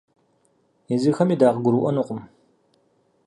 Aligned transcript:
Езыхэми 0.95 1.35
дакъыгурыӏуэнукъым. 1.39 2.21